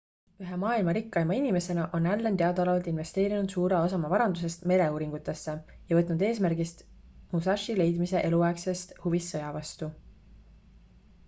ühe 0.43 0.55
maailma 0.61 0.93
rikkaima 0.97 1.35
inimesena 1.39 1.83
on 1.97 2.07
allen 2.13 2.39
teadaolevalt 2.41 2.89
investeerinud 2.91 3.53
suure 3.57 3.77
osa 3.89 3.97
oma 3.99 4.11
varandusest 4.15 4.65
mereuuringutesse 4.73 5.55
ja 5.91 5.99
võtnud 5.99 6.25
eesmärgiks 6.31 6.73
musashi 7.37 7.79
leidmise 7.83 8.25
eluaegsest 8.31 8.97
huvist 9.07 9.37
sõja 9.37 9.55
vastu 9.61 9.95